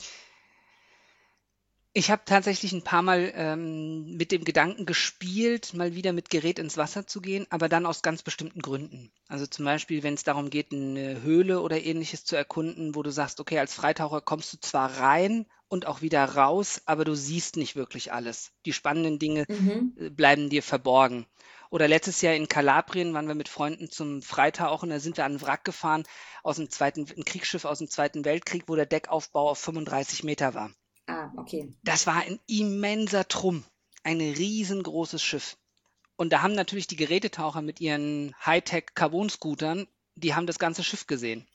[1.92, 6.60] Ich habe tatsächlich ein paar Mal ähm, mit dem Gedanken gespielt, mal wieder mit Gerät
[6.60, 9.12] ins Wasser zu gehen, aber dann aus ganz bestimmten Gründen.
[9.26, 13.10] Also zum Beispiel, wenn es darum geht, eine Höhle oder ähnliches zu erkunden, wo du
[13.10, 17.56] sagst, okay, als Freitaucher kommst du zwar rein und auch wieder raus, aber du siehst
[17.56, 18.52] nicht wirklich alles.
[18.66, 19.94] Die spannenden Dinge Mhm.
[19.98, 21.26] Äh, bleiben dir verborgen.
[21.70, 25.32] Oder letztes Jahr in Kalabrien waren wir mit Freunden zum Freitauchen, da sind wir an
[25.32, 26.04] einen Wrack gefahren
[26.42, 30.54] aus dem zweiten, ein Kriegsschiff aus dem Zweiten Weltkrieg, wo der Deckaufbau auf 35 Meter
[30.54, 30.70] war.
[31.10, 31.72] Ah, okay.
[31.82, 33.64] Das war ein immenser Trumm,
[34.04, 35.56] ein riesengroßes Schiff.
[36.16, 41.48] Und da haben natürlich die Gerätetaucher mit ihren Hightech-Carbon-Scootern, die haben das ganze Schiff gesehen.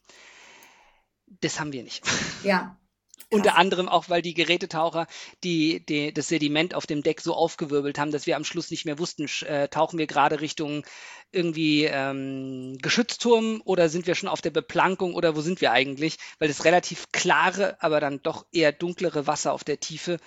[1.26, 2.04] Das haben wir nicht.
[2.42, 2.76] Ja,
[3.28, 5.06] Unter anderem auch, weil die Gerätetaucher
[5.42, 8.84] die, die, das Sediment auf dem Deck so aufgewirbelt haben, dass wir am Schluss nicht
[8.84, 10.84] mehr wussten, äh, tauchen wir gerade Richtung
[11.32, 16.18] irgendwie ähm, Geschützturm oder sind wir schon auf der Beplankung oder wo sind wir eigentlich?
[16.38, 20.18] Weil das relativ klare, aber dann doch eher dunklere Wasser auf der Tiefe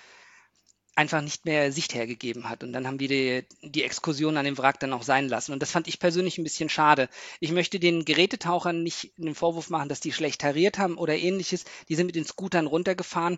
[0.99, 2.61] einfach nicht mehr Sicht hergegeben hat.
[2.61, 5.53] Und dann haben wir die, die Exkursion an dem Wrack dann auch sein lassen.
[5.53, 7.07] Und das fand ich persönlich ein bisschen schade.
[7.39, 11.63] Ich möchte den Gerätetauchern nicht den Vorwurf machen, dass die schlecht tariert haben oder ähnliches.
[11.87, 13.37] Die sind mit den Scootern runtergefahren.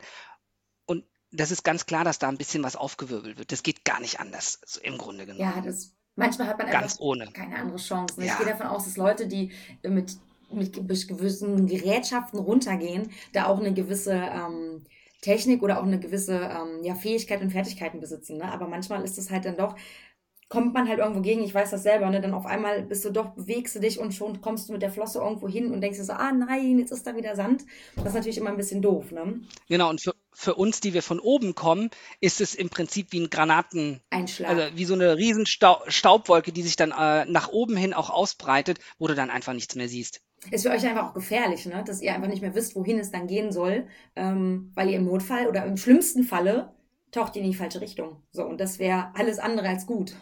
[0.87, 3.51] Und das ist ganz klar, dass da ein bisschen was aufgewirbelt wird.
[3.51, 5.41] Das geht gar nicht anders, so im Grunde genommen.
[5.41, 7.27] Ja, das, manchmal hat man ganz ohne.
[7.31, 8.15] keine andere Chance.
[8.17, 8.25] Ja.
[8.25, 9.51] Ich gehe davon aus, dass Leute, die
[9.83, 10.17] mit,
[10.51, 14.13] mit gewissen Gerätschaften runtergehen, da auch eine gewisse...
[14.13, 14.83] Ähm,
[15.21, 18.37] Technik oder auch eine gewisse ähm, ja, Fähigkeit und Fertigkeiten besitzen.
[18.37, 18.51] Ne?
[18.51, 19.75] Aber manchmal ist es halt dann doch,
[20.49, 22.19] kommt man halt irgendwo gegen, ich weiß das selber, ne?
[22.19, 24.91] dann auf einmal bist du doch, bewegst du dich und schon kommst du mit der
[24.91, 27.63] Flosse irgendwo hin und denkst dir so, ah nein, jetzt ist da wieder Sand.
[27.95, 29.11] Das ist natürlich immer ein bisschen doof.
[29.11, 29.41] Ne?
[29.69, 33.21] Genau, und für, für uns, die wir von oben kommen, ist es im Prinzip wie
[33.21, 34.49] ein Granaten, Einschlag.
[34.49, 38.79] also wie so eine riesen Staubwolke, die sich dann äh, nach oben hin auch ausbreitet,
[38.99, 41.83] wo du dann einfach nichts mehr siehst ist für euch einfach auch gefährlich, ne?
[41.85, 45.05] dass ihr einfach nicht mehr wisst, wohin es dann gehen soll, ähm, weil ihr im
[45.05, 46.73] Notfall oder im schlimmsten Falle
[47.11, 48.23] taucht ihr in die falsche Richtung.
[48.31, 50.15] So, und das wäre alles andere als gut.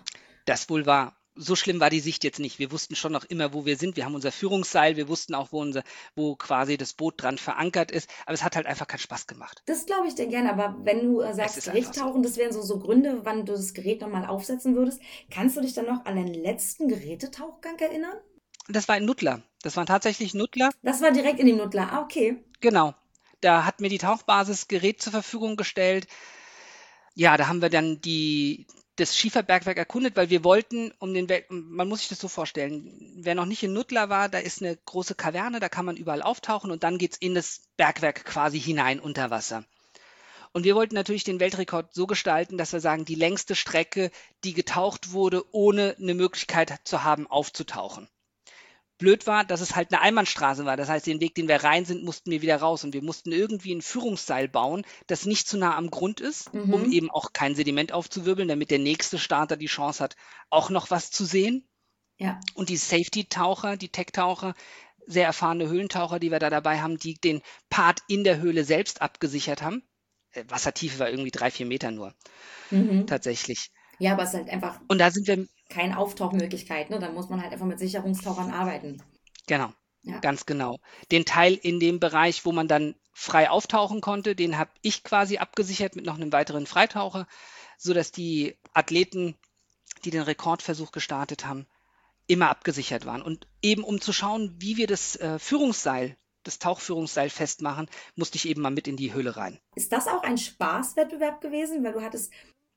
[0.45, 1.15] Das wohl war.
[1.41, 2.59] So schlimm war die Sicht jetzt nicht.
[2.59, 3.95] Wir wussten schon noch immer, wo wir sind.
[3.95, 7.91] Wir haben unser Führungsseil, wir wussten auch, wo, unser, wo quasi das Boot dran verankert
[7.91, 8.09] ist.
[8.25, 9.63] Aber es hat halt einfach keinen Spaß gemacht.
[9.65, 10.51] Das glaube ich dir gerne.
[10.51, 12.27] Aber wenn du äh, sagst, Gerätetauchen, so.
[12.29, 14.99] das wären so, so Gründe, wann du das Gerät nochmal aufsetzen würdest.
[15.31, 18.17] Kannst du dich dann noch an den letzten Gerätetauchgang erinnern?
[18.69, 19.41] Das war in Nuttler.
[19.61, 20.69] Das war tatsächlich Nuttler.
[20.83, 21.91] Das war direkt in dem Nuttler.
[21.91, 22.37] Ah, okay.
[22.61, 22.93] Genau.
[23.41, 26.07] Da hat mir die Tauchbasis Gerät zur Verfügung gestellt.
[27.15, 31.45] Ja, da haben wir dann die, das Schieferbergwerk erkundet, weil wir wollten um den Welt,
[31.49, 34.77] man muss sich das so vorstellen, wer noch nicht in Nuttler war, da ist eine
[34.77, 38.59] große Kaverne, da kann man überall auftauchen und dann geht es in das Bergwerk quasi
[38.59, 39.63] hinein unter Wasser.
[40.51, 44.11] Und wir wollten natürlich den Weltrekord so gestalten, dass wir sagen, die längste Strecke,
[44.43, 48.07] die getaucht wurde, ohne eine Möglichkeit zu haben, aufzutauchen.
[48.99, 50.77] Blöd war, dass es halt eine Einbahnstraße war.
[50.77, 52.83] Das heißt, den Weg, den wir rein sind, mussten wir wieder raus.
[52.83, 56.73] Und wir mussten irgendwie ein Führungsseil bauen, das nicht zu nah am Grund ist, mhm.
[56.73, 60.15] um eben auch kein Sediment aufzuwirbeln, damit der nächste Starter die Chance hat,
[60.49, 61.67] auch noch was zu sehen.
[62.17, 62.39] Ja.
[62.53, 64.53] Und die Safety-Taucher, die Tech-Taucher,
[65.07, 69.01] sehr erfahrene Höhlentaucher, die wir da dabei haben, die den Part in der Höhle selbst
[69.01, 69.81] abgesichert haben.
[70.33, 72.13] Äh, Wassertiefe war irgendwie drei, vier Meter nur.
[72.69, 73.07] Mhm.
[73.07, 73.71] Tatsächlich.
[73.97, 74.79] Ja, aber es ist halt einfach.
[74.87, 75.47] Und da sind wir.
[75.69, 76.99] Keine Auftauchmöglichkeit, ne?
[76.99, 79.01] Dann muss man halt einfach mit Sicherungstauchern arbeiten.
[79.47, 79.71] Genau.
[80.01, 80.19] Ja.
[80.19, 80.79] Ganz genau.
[81.11, 85.37] Den Teil in dem Bereich, wo man dann frei auftauchen konnte, den habe ich quasi
[85.37, 87.27] abgesichert mit noch einem weiteren Freitaucher,
[87.77, 89.35] sodass die Athleten,
[90.05, 91.67] die den Rekordversuch gestartet haben,
[92.27, 93.21] immer abgesichert waren.
[93.21, 98.47] Und eben um zu schauen, wie wir das äh, Führungsseil das Tauchführungsseil festmachen, musste ich
[98.47, 99.59] eben mal mit in die Höhle rein.
[99.75, 101.83] Ist das auch ein Spaßwettbewerb gewesen?
[101.83, 102.31] Weil du hattest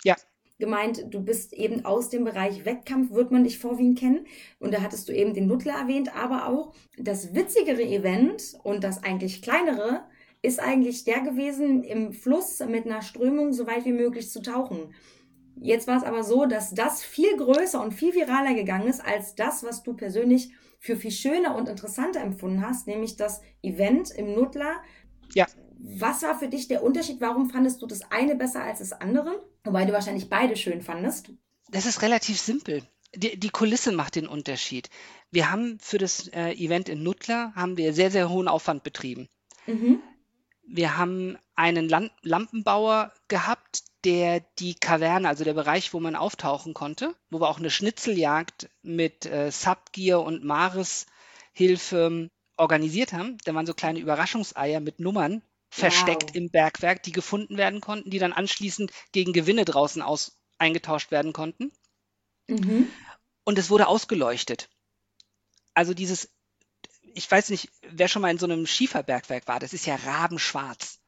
[0.04, 0.16] ja.
[0.58, 4.26] Gemeint, du bist eben aus dem Bereich Wettkampf, wird man dich vorwiegend kennen.
[4.58, 9.02] Und da hattest du eben den Nuttler erwähnt, aber auch das witzigere Event und das
[9.02, 10.04] eigentlich kleinere
[10.42, 14.92] ist eigentlich der gewesen, im Fluss mit einer Strömung so weit wie möglich zu tauchen.
[15.56, 19.36] Jetzt war es aber so, dass das viel größer und viel viraler gegangen ist als
[19.36, 24.34] das, was du persönlich für viel schöner und interessanter empfunden hast, nämlich das Event im
[24.34, 24.82] Nutler.
[25.34, 25.46] Ja.
[25.84, 27.20] Was war für dich der Unterschied?
[27.20, 29.42] Warum fandest du das eine besser als das andere?
[29.64, 31.30] Wobei du wahrscheinlich beide schön fandest.
[31.70, 32.82] Das ist relativ simpel.
[33.16, 34.90] Die, die Kulisse macht den Unterschied.
[35.32, 39.28] Wir haben für das äh, Event in Nutler haben wir sehr, sehr hohen Aufwand betrieben.
[39.66, 40.00] Mhm.
[40.64, 41.88] Wir haben einen
[42.22, 47.58] Lampenbauer gehabt, der die Kaverne, also der Bereich, wo man auftauchen konnte, wo wir auch
[47.58, 51.06] eine Schnitzeljagd mit äh, Subgear und Maris
[51.52, 53.36] Hilfe organisiert haben.
[53.44, 56.34] Da waren so kleine Überraschungseier mit Nummern versteckt wow.
[56.34, 61.32] im Bergwerk, die gefunden werden konnten, die dann anschließend gegen Gewinne draußen aus eingetauscht werden
[61.32, 61.72] konnten.
[62.46, 62.90] Mhm.
[63.44, 64.68] Und es wurde ausgeleuchtet.
[65.72, 66.28] Also dieses,
[67.14, 71.00] ich weiß nicht, wer schon mal in so einem Schieferbergwerk war, das ist ja rabenschwarz.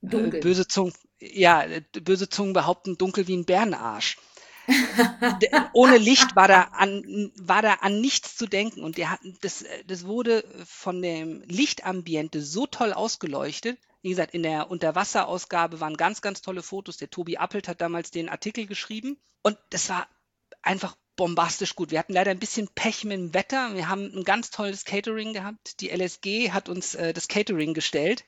[0.00, 0.40] Dunkel.
[0.40, 4.16] Äh, böse Zungen, ja, böse Zungen behaupten dunkel wie ein Bärenarsch.
[5.74, 10.06] Ohne Licht war da an, war da an nichts zu denken und der das, das
[10.06, 13.78] wurde von dem Lichtambiente so toll ausgeleuchtet.
[14.02, 16.96] Wie gesagt, in der Unterwasserausgabe waren ganz, ganz tolle Fotos.
[16.96, 20.08] Der Tobi Appelt hat damals den Artikel geschrieben und das war
[20.62, 21.90] einfach bombastisch gut.
[21.90, 23.74] Wir hatten leider ein bisschen Pech mit dem Wetter.
[23.74, 25.80] Wir haben ein ganz tolles Catering gehabt.
[25.80, 28.24] Die LSG hat uns äh, das Catering gestellt.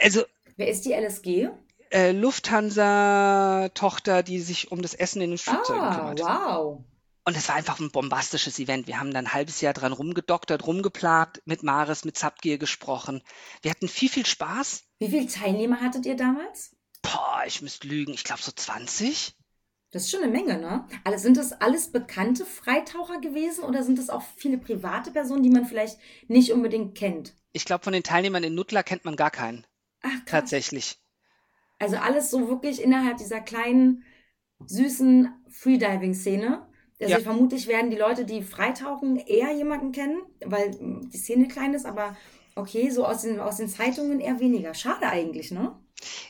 [0.00, 0.22] Also.
[0.56, 1.48] Wer ist die LSG?
[1.90, 6.20] Äh, Lufthansa-Tochter, die sich um das Essen in den Flugzeugen ah, kümmert.
[6.20, 6.84] Wow.
[7.24, 8.86] Und es war einfach ein bombastisches Event.
[8.86, 13.22] Wir haben dann ein halbes Jahr dran rumgedoktert, rumgeplant, mit Maris, mit Subgear gesprochen.
[13.62, 14.84] Wir hatten viel, viel Spaß.
[14.98, 16.74] Wie viele Teilnehmer hattet ihr damals?
[17.02, 18.12] Boah, ich müsste lügen.
[18.12, 19.36] Ich glaube so 20.
[19.92, 20.86] Das ist schon eine Menge, ne?
[21.02, 25.50] Also sind das alles bekannte Freitaucher gewesen oder sind das auch viele private Personen, die
[25.50, 27.34] man vielleicht nicht unbedingt kennt?
[27.52, 29.66] Ich glaube, von den Teilnehmern in Nuttler kennt man gar keinen.
[30.02, 30.26] Ach, krass.
[30.26, 30.98] Tatsächlich.
[31.80, 34.04] Also alles so wirklich innerhalb dieser kleinen,
[34.64, 36.69] süßen Freediving-Szene.
[37.00, 37.20] Also ja.
[37.20, 42.16] vermutlich werden die Leute, die freitauchen, eher jemanden kennen, weil die Szene klein ist, aber
[42.54, 44.74] okay, so aus den, aus den Zeitungen eher weniger.
[44.74, 45.74] Schade eigentlich, ne?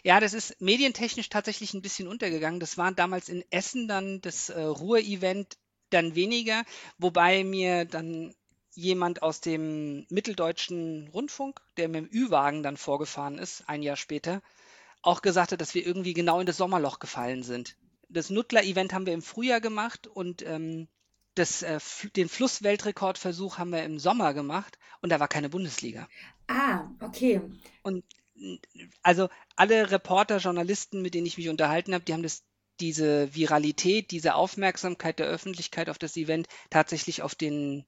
[0.02, 2.60] Ja, das ist medientechnisch tatsächlich ein bisschen untergegangen.
[2.60, 5.56] Das war damals in Essen dann das äh, Ruhr-Event
[5.90, 6.62] dann weniger,
[6.98, 8.34] wobei mir dann
[8.72, 14.40] jemand aus dem mitteldeutschen Rundfunk, der mit dem Ü-Wagen dann vorgefahren ist, ein Jahr später,
[15.02, 17.76] auch gesagt hat, dass wir irgendwie genau in das Sommerloch gefallen sind.
[18.12, 20.88] Das Nuttler-Event haben wir im Frühjahr gemacht und ähm,
[21.34, 21.78] das, äh,
[22.16, 26.08] den Flussweltrekordversuch haben wir im Sommer gemacht und da war keine Bundesliga.
[26.48, 27.40] Ah, okay.
[27.82, 28.04] Und
[29.02, 32.42] also alle Reporter, Journalisten, mit denen ich mich unterhalten habe, die haben das,
[32.80, 37.84] diese Viralität, diese Aufmerksamkeit der Öffentlichkeit auf das Event tatsächlich auf den,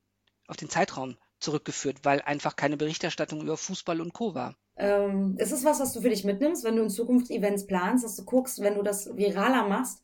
[0.46, 4.34] auf den Zeitraum zurückgeführt, weil einfach keine Berichterstattung über Fußball und Co.
[4.34, 4.56] war.
[4.76, 8.04] Ähm, ist es was, was du für dich mitnimmst, wenn du in Zukunft Events planst,
[8.04, 10.02] dass du guckst, wenn du das viraler machst?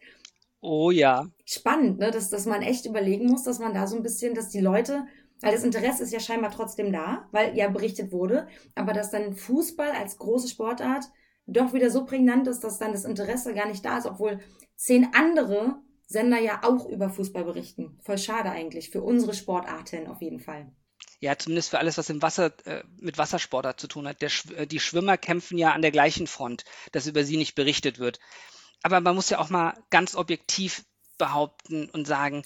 [0.60, 1.26] Oh ja.
[1.44, 2.10] Spannend, ne?
[2.10, 5.04] dass, dass man echt überlegen muss, dass man da so ein bisschen, dass die Leute
[5.40, 9.34] weil das Interesse ist ja scheinbar trotzdem da, weil ja berichtet wurde, aber dass dann
[9.34, 11.04] Fußball als große Sportart
[11.46, 14.40] doch wieder so prägnant ist, dass dann das Interesse gar nicht da ist, obwohl
[14.76, 15.76] zehn andere
[16.06, 17.98] Sender ja auch über Fußball berichten.
[18.02, 20.72] Voll schade eigentlich für unsere Sportarten auf jeden Fall.
[21.20, 24.22] Ja, zumindest für alles, was im Wasser äh, mit Wassersportart zu tun hat.
[24.22, 27.98] Der, äh, die Schwimmer kämpfen ja an der gleichen Front, dass über sie nicht berichtet
[27.98, 28.20] wird.
[28.82, 30.84] Aber man muss ja auch mal ganz objektiv
[31.18, 32.44] behaupten und sagen,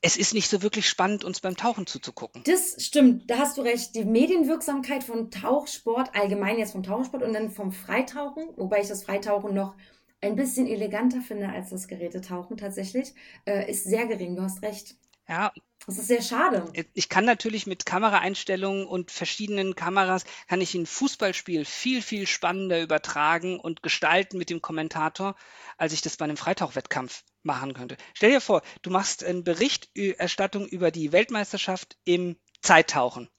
[0.00, 2.42] es ist nicht so wirklich spannend, uns beim Tauchen zuzugucken.
[2.44, 3.94] Das stimmt, da hast du recht.
[3.94, 9.04] Die Medienwirksamkeit von Tauchsport, allgemein jetzt vom Tauchsport und dann vom Freitauchen, wobei ich das
[9.04, 9.74] Freitauchen noch
[10.20, 14.36] ein bisschen eleganter finde als das Gerätetauchen tatsächlich, äh, ist sehr gering.
[14.36, 14.96] Du hast recht.
[15.28, 15.52] Ja.
[15.86, 16.70] Das ist sehr schade.
[16.92, 22.82] Ich kann natürlich mit Kameraeinstellungen und verschiedenen Kameras, kann ich ein Fußballspiel viel, viel spannender
[22.82, 25.34] übertragen und gestalten mit dem Kommentator,
[25.78, 27.96] als ich das bei einem Freitauchwettkampf machen könnte.
[28.12, 33.30] Stell dir vor, du machst eine Berichterstattung über die Weltmeisterschaft im Zeittauchen.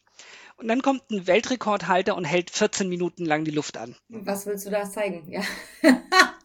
[0.57, 3.95] Und dann kommt ein Weltrekordhalter und hält 14 Minuten lang die Luft an.
[4.09, 5.31] Was willst du da zeigen?
[5.31, 5.43] Ja.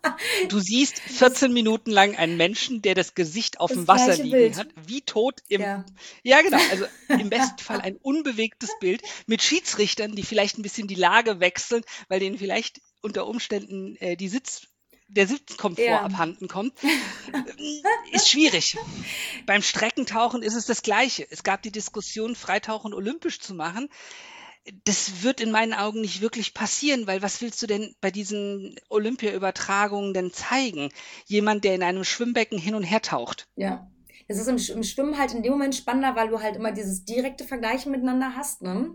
[0.49, 4.31] Du siehst 14 Minuten lang einen Menschen, der das Gesicht auf das dem Wasser liegen
[4.31, 4.59] Bild.
[4.59, 5.61] hat, wie tot im.
[5.61, 5.85] Ja.
[6.23, 6.59] ja, genau.
[6.71, 11.41] Also im besten Fall ein unbewegtes Bild mit Schiedsrichtern, die vielleicht ein bisschen die Lage
[11.41, 14.69] wechseln, weil denen vielleicht unter Umständen äh, die Sitz
[15.09, 16.01] der Sitzkomfort ja.
[16.01, 16.73] abhanden kommt,
[18.13, 18.77] ist schwierig.
[19.47, 21.27] Beim Streckentauchen ist es das Gleiche.
[21.31, 23.89] Es gab die Diskussion, Freitauchen olympisch zu machen
[24.85, 28.77] das wird in meinen Augen nicht wirklich passieren, weil was willst du denn bei diesen
[28.89, 30.91] Olympia-Übertragungen denn zeigen?
[31.27, 33.47] Jemand, der in einem Schwimmbecken hin und her taucht.
[33.57, 33.91] Ja.
[34.27, 37.05] Es ist im, im, Schwimmen halt in dem Moment spannender, weil du halt immer dieses
[37.05, 38.95] direkte Vergleichen miteinander hast, ne?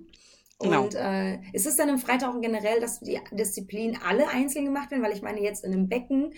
[0.59, 0.83] Genau.
[0.83, 5.03] Und äh, ist es dann im Freitauchen generell, dass die Disziplinen alle einzeln gemacht werden?
[5.03, 6.33] Weil ich meine, jetzt in einem Becken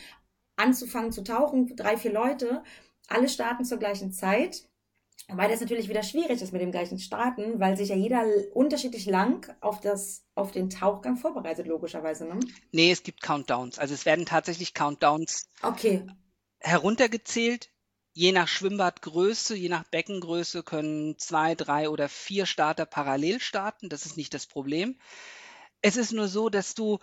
[0.57, 2.63] anzufangen zu tauchen, drei, vier Leute,
[3.07, 4.67] alle starten zur gleichen Zeit
[5.35, 9.05] weil das natürlich wieder schwierig ist mit dem gleichen Starten, weil sich ja jeder unterschiedlich
[9.05, 12.25] lang auf, das, auf den Tauchgang vorbereitet, logischerweise.
[12.25, 12.39] Ne?
[12.71, 13.79] Nee, es gibt Countdowns.
[13.79, 16.05] Also es werden tatsächlich Countdowns okay.
[16.59, 17.69] heruntergezählt.
[18.13, 23.87] Je nach Schwimmbadgröße, je nach Beckengröße können zwei, drei oder vier Starter parallel starten.
[23.87, 24.99] Das ist nicht das Problem.
[25.81, 26.99] Es ist nur so, dass du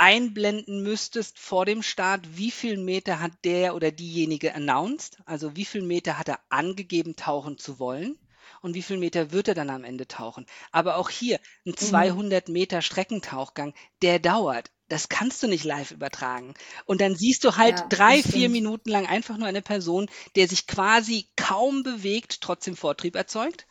[0.00, 5.66] einblenden müsstest vor dem Start, wie viel Meter hat der oder diejenige announced, also wie
[5.66, 8.18] viel Meter hat er angegeben, tauchen zu wollen
[8.62, 10.46] und wie viel Meter wird er dann am Ende tauchen.
[10.72, 12.52] Aber auch hier ein 200 mhm.
[12.54, 14.70] Meter Streckentauchgang, der dauert.
[14.88, 16.54] Das kannst du nicht live übertragen.
[16.86, 20.48] Und dann siehst du halt ja, drei, vier Minuten lang einfach nur eine Person, der
[20.48, 23.66] sich quasi kaum bewegt, trotzdem Vortrieb erzeugt,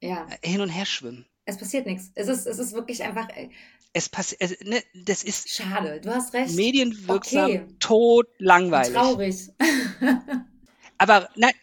[0.00, 0.28] ja.
[0.44, 1.26] hin und her schwimmen.
[1.46, 2.10] Es passiert nichts.
[2.14, 3.50] Es ist, es ist wirklich einfach, äh,
[3.94, 6.00] es passiert, ne, das ist schade.
[6.00, 6.54] Du hast recht.
[6.54, 7.66] Medienwirksam, okay.
[7.78, 8.92] tot, langweilig.
[8.92, 9.36] Traurig.
[10.98, 11.54] Aber nein,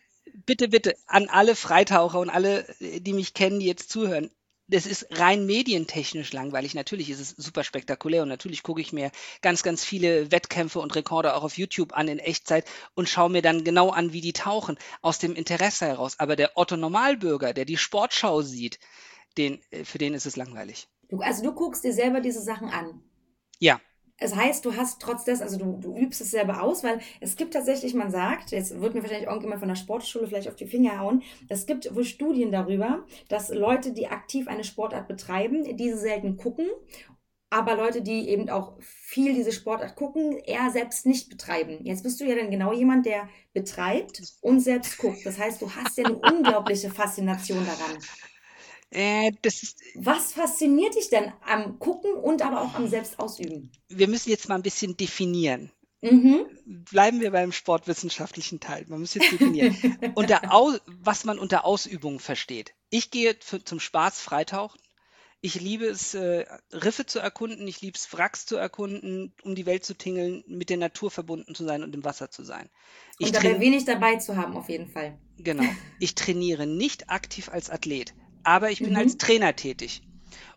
[0.46, 4.32] bitte, bitte an alle Freitaucher und alle, die mich kennen, die jetzt zuhören.
[4.67, 6.74] Das ist rein medientechnisch langweilig.
[6.74, 10.96] Natürlich ist es super spektakulär und natürlich gucke ich mir ganz, ganz viele Wettkämpfe und
[10.96, 14.32] Rekorde auch auf YouTube an in Echtzeit und schaue mir dann genau an, wie die
[14.32, 16.17] tauchen, aus dem Interesse heraus.
[16.20, 18.80] Aber der Otto Normalbürger, der die Sportschau sieht,
[19.38, 20.88] den, für den ist es langweilig.
[21.12, 23.04] Du, also du guckst dir selber diese Sachen an.
[23.60, 23.80] Ja.
[24.17, 27.36] Es heißt, du hast trotz des, also du, du übst es selber aus, weil es
[27.36, 30.67] gibt tatsächlich, man sagt, jetzt wird mir wahrscheinlich irgendjemand von der Sportschule vielleicht auf die
[30.67, 35.97] Finger hauen, es gibt wohl Studien darüber, dass Leute, die aktiv eine Sportart betreiben, diese
[35.97, 36.67] selten gucken
[37.52, 41.80] aber Leute, die eben auch viel diese Sportart gucken, eher selbst nicht betreiben.
[41.84, 45.26] Jetzt bist du ja dann genau jemand, der betreibt und selbst guckt.
[45.26, 48.02] Das heißt, du hast ja eine unglaubliche Faszination daran.
[48.91, 49.32] Äh,
[49.95, 53.71] Was fasziniert dich denn am Gucken und aber auch am Selbstausüben?
[53.88, 55.71] Wir müssen jetzt mal ein bisschen definieren.
[56.01, 56.45] Mhm.
[56.65, 58.86] Bleiben wir beim sportwissenschaftlichen Teil.
[58.89, 59.75] Man muss jetzt definieren,
[60.15, 60.41] unter
[61.01, 62.73] was man unter Ausübung versteht.
[62.89, 64.82] Ich gehe für, zum Spaß freitauchen.
[65.43, 67.67] Ich liebe es, äh, Riffe zu erkunden.
[67.67, 71.56] Ich liebe es, Wracks zu erkunden, um die Welt zu tingeln, mit der Natur verbunden
[71.56, 72.69] zu sein und im Wasser zu sein.
[73.17, 75.17] Ich und dabei wenig dabei zu haben, auf jeden Fall.
[75.38, 75.63] Genau.
[75.99, 78.97] Ich trainiere nicht aktiv als Athlet aber ich bin mhm.
[78.97, 80.01] als Trainer tätig.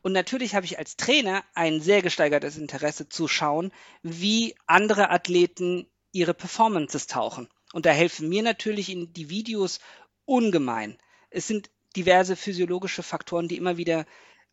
[0.03, 5.87] Und natürlich habe ich als Trainer ein sehr gesteigertes Interesse zu schauen, wie andere Athleten
[6.13, 7.49] ihre Performances tauchen.
[7.73, 9.81] Und da helfen mir natürlich in die Videos
[10.27, 10.99] ungemein.
[11.31, 14.07] Es sind diverse physiologische Faktoren, die immer wieder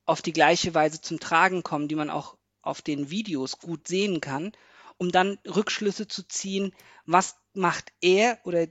[0.06, 4.22] auf die gleiche Weise zum Tragen kommen, die man auch auf den Videos gut sehen
[4.22, 4.52] kann,
[4.98, 6.74] um dann Rückschlüsse zu ziehen,
[7.06, 8.68] was macht er oder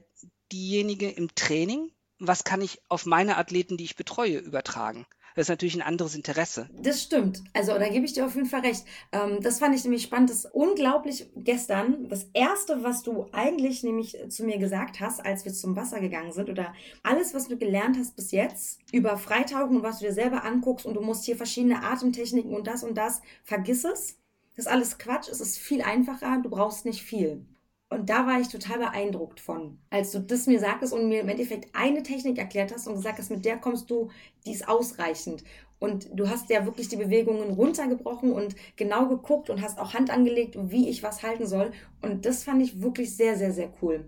[0.51, 1.91] diejenige im Training,
[2.21, 5.05] was kann ich auf meine Athleten, die ich betreue, übertragen?
[5.35, 6.69] Das ist natürlich ein anderes Interesse.
[6.73, 7.41] Das stimmt.
[7.53, 8.83] Also da gebe ich dir auf jeden Fall recht.
[9.13, 10.29] Ähm, das fand ich nämlich spannend.
[10.29, 12.09] Das ist unglaublich gestern.
[12.09, 16.33] Das Erste, was du eigentlich nämlich zu mir gesagt hast, als wir zum Wasser gegangen
[16.33, 20.13] sind, oder alles, was du gelernt hast bis jetzt über Freitauchen und was du dir
[20.13, 24.17] selber anguckst und du musst hier verschiedene Atemtechniken und das und das, vergiss es.
[24.57, 25.29] Das ist alles Quatsch.
[25.29, 26.41] Es ist viel einfacher.
[26.43, 27.45] Du brauchst nicht viel.
[27.91, 31.27] Und da war ich total beeindruckt von, als du das mir sagtest und mir im
[31.27, 34.09] Endeffekt eine Technik erklärt hast und gesagt hast, mit der kommst du,
[34.45, 35.43] die ist ausreichend.
[35.77, 40.09] Und du hast ja wirklich die Bewegungen runtergebrochen und genau geguckt und hast auch Hand
[40.09, 41.73] angelegt, wie ich was halten soll.
[42.01, 44.07] Und das fand ich wirklich sehr, sehr, sehr cool.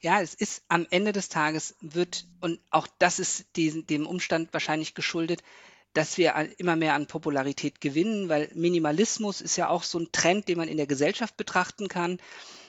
[0.00, 4.54] Ja, es ist am Ende des Tages wird, und auch das ist diesen, dem Umstand
[4.54, 5.42] wahrscheinlich geschuldet,
[5.92, 10.48] dass wir immer mehr an Popularität gewinnen, weil Minimalismus ist ja auch so ein Trend,
[10.48, 12.18] den man in der Gesellschaft betrachten kann.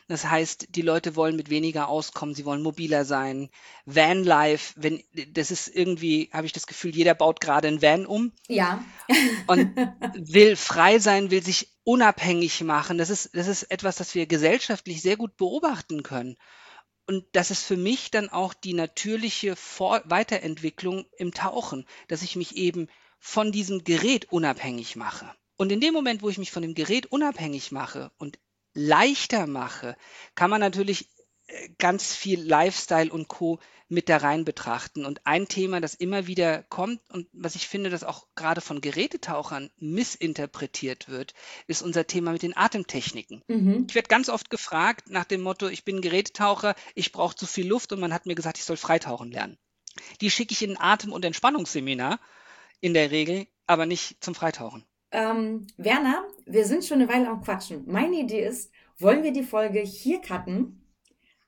[0.09, 3.51] Das heißt, die Leute wollen mit weniger auskommen, sie wollen mobiler sein.
[3.85, 5.03] Vanlife, wenn
[5.33, 8.31] das ist irgendwie, habe ich das Gefühl, jeder baut gerade ein Van um.
[8.47, 8.83] Ja.
[9.47, 9.69] und
[10.15, 12.97] will frei sein, will sich unabhängig machen.
[12.97, 16.37] Das ist, das ist etwas, das wir gesellschaftlich sehr gut beobachten können.
[17.05, 22.35] Und das ist für mich dann auch die natürliche Vor Weiterentwicklung im Tauchen, dass ich
[22.35, 22.87] mich eben
[23.19, 25.31] von diesem Gerät unabhängig mache.
[25.55, 28.39] Und in dem Moment, wo ich mich von dem Gerät unabhängig mache und
[28.73, 29.95] leichter mache,
[30.35, 31.09] kann man natürlich
[31.47, 33.59] äh, ganz viel Lifestyle und Co.
[33.87, 35.05] mit da rein betrachten.
[35.05, 38.81] Und ein Thema, das immer wieder kommt und was ich finde, das auch gerade von
[38.81, 41.33] Gerätetauchern missinterpretiert wird,
[41.67, 43.43] ist unser Thema mit den Atemtechniken.
[43.47, 43.87] Mhm.
[43.89, 47.67] Ich werde ganz oft gefragt nach dem Motto, ich bin Gerätetaucher, ich brauche zu viel
[47.67, 49.57] Luft und man hat mir gesagt, ich soll freitauchen lernen.
[50.21, 52.19] Die schicke ich in ein Atem- und Entspannungsseminar
[52.79, 54.85] in der Regel, aber nicht zum Freitauchen.
[55.11, 57.83] Ähm, Werner, wir sind schon eine Weile am Quatschen.
[57.85, 60.83] Meine Idee ist, wollen wir die Folge hier cutten?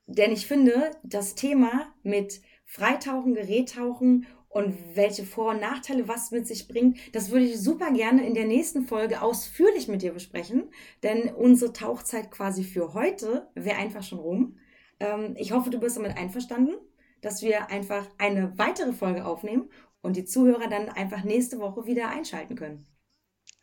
[0.06, 6.46] Denn ich finde, das Thema mit Freitauchen, Gerättauchen und welche Vor- und Nachteile was mit
[6.46, 10.70] sich bringt, das würde ich super gerne in der nächsten Folge ausführlich mit dir besprechen.
[11.02, 14.58] Denn unsere Tauchzeit quasi für heute wäre einfach schon rum.
[15.00, 16.76] Ähm, ich hoffe, du bist damit einverstanden,
[17.22, 19.70] dass wir einfach eine weitere Folge aufnehmen
[20.02, 22.86] und die Zuhörer dann einfach nächste Woche wieder einschalten können.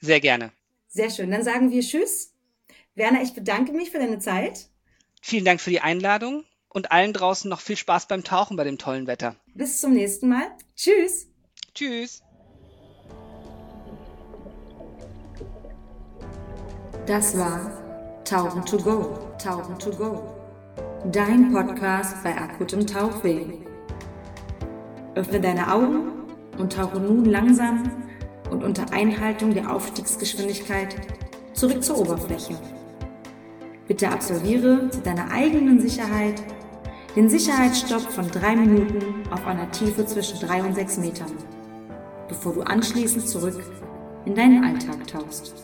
[0.01, 0.53] Sehr gerne.
[0.89, 1.31] Sehr schön.
[1.31, 2.35] Dann sagen wir Tschüss.
[2.95, 4.69] Werner, ich bedanke mich für deine Zeit.
[5.23, 8.79] Vielen Dank für die Einladung und allen draußen noch viel Spaß beim Tauchen bei dem
[8.79, 9.37] tollen Wetter.
[9.55, 10.47] Bis zum nächsten Mal.
[10.75, 11.29] Tschüss.
[11.75, 12.23] Tschüss.
[17.07, 20.35] Das war Tauchen to go, Tauchen to go.
[21.13, 23.47] Dein Podcast bei akutem Tauchweh.
[25.15, 26.11] Öffne deine Augen
[26.59, 28.08] und tauche nun langsam
[28.51, 30.97] und unter Einhaltung der Aufstiegsgeschwindigkeit
[31.53, 32.57] zurück zur Oberfläche.
[33.87, 36.43] Bitte absolviere zu deiner eigenen Sicherheit
[37.17, 41.33] den Sicherheitsstopp von drei Minuten auf einer Tiefe zwischen drei und sechs Metern,
[42.29, 43.61] bevor du anschließend zurück
[44.25, 45.55] in deinen Alltag tauchst.